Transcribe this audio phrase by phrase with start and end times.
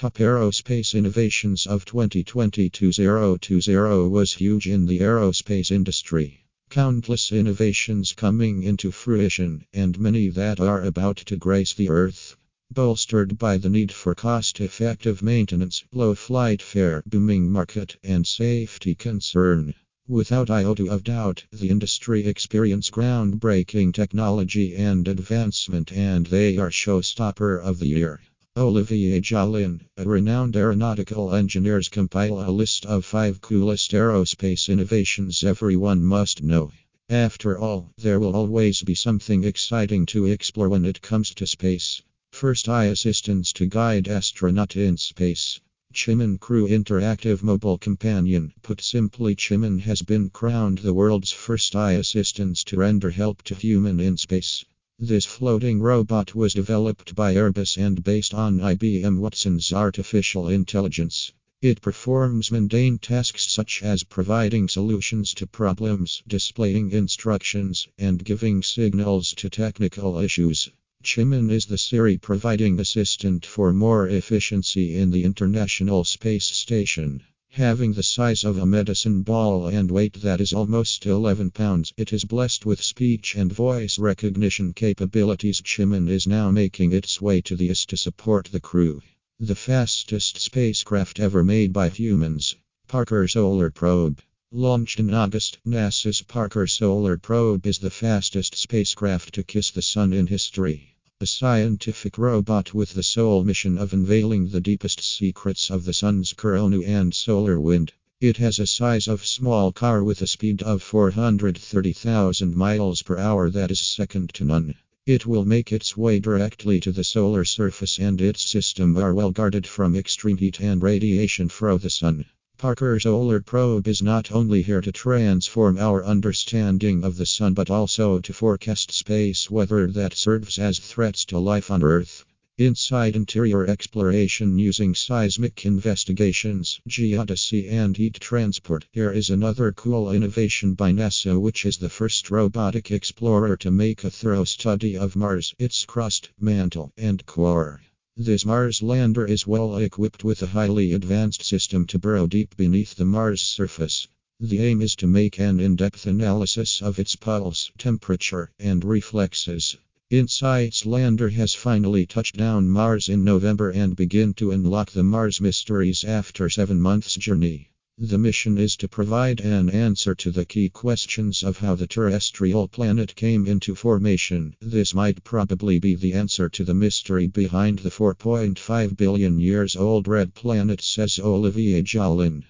[0.00, 6.46] Top aerospace innovations of 2020-2020 was huge in the aerospace industry.
[6.70, 12.34] Countless innovations coming into fruition, and many that are about to grace the earth.
[12.72, 18.94] Bolstered by the need for cost effective maintenance, low flight fare, booming market, and safety
[18.94, 19.74] concern.
[20.08, 27.62] Without iota of doubt, the industry experience groundbreaking technology and advancement, and they are showstopper
[27.62, 28.18] of the year.
[28.56, 36.02] Olivier Jalin, a renowned aeronautical engineer, compile a list of five coolest aerospace innovations everyone
[36.02, 36.72] must know.
[37.08, 42.02] After all, there will always be something exciting to explore when it comes to space.
[42.32, 45.60] First AI assistance to guide astronaut in space.
[45.94, 48.52] CIMON Crew Interactive Mobile Companion.
[48.62, 53.54] Put simply, CIMON has been crowned the world's first AI assistance to render help to
[53.54, 54.64] human in space.
[55.02, 61.32] This floating robot was developed by Airbus and based on IBM Watson's artificial intelligence.
[61.62, 69.32] It performs mundane tasks such as providing solutions to problems, displaying instructions, and giving signals
[69.36, 70.68] to technical issues.
[71.02, 77.22] CIMON is the Siri providing assistant for more efficiency in the International Space Station.
[77.54, 82.12] Having the size of a medicine ball and weight that is almost 11 pounds, it
[82.12, 85.60] is blessed with speech and voice recognition capabilities.
[85.62, 89.02] CIMON is now making its way to the IS to support the crew.
[89.40, 92.54] The fastest spacecraft ever made by humans.
[92.86, 94.20] Parker Solar Probe.
[94.52, 100.12] Launched in August, NASA's Parker Solar Probe is the fastest spacecraft to kiss the sun
[100.12, 100.96] in history.
[101.22, 106.32] A scientific robot with the sole mission of unveiling the deepest secrets of the sun's
[106.32, 107.92] corona and solar wind.
[108.22, 113.50] It has a size of small car with a speed of 430,000 miles per hour
[113.50, 114.76] that is second to none.
[115.04, 119.30] It will make its way directly to the solar surface and its system are well
[119.30, 122.24] guarded from extreme heat and radiation from the sun.
[122.60, 127.70] Parker Solar Probe is not only here to transform our understanding of the sun but
[127.70, 132.26] also to forecast space weather that serves as threats to life on Earth.
[132.58, 138.84] InSight interior exploration using seismic investigations, geodesy, and heat transport.
[138.92, 144.04] Here is another cool innovation by NASA, which is the first robotic explorer to make
[144.04, 147.80] a thorough study of Mars, its crust, mantle, and core.
[148.22, 152.94] This Mars lander is well equipped with a highly advanced system to burrow deep beneath
[152.94, 154.08] the Mars surface.
[154.38, 159.78] The aim is to make an in depth analysis of its pulse, temperature, and reflexes.
[160.10, 165.40] InSight's lander has finally touched down Mars in November and begin to unlock the Mars
[165.40, 167.69] mysteries after seven months' journey.
[168.02, 172.66] The mission is to provide an answer to the key questions of how the terrestrial
[172.66, 174.56] planet came into formation.
[174.58, 180.08] This might probably be the answer to the mystery behind the 4.5 billion years old
[180.08, 182.44] red planet, says Olivier Jalin.